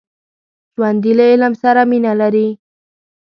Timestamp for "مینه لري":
1.91-2.47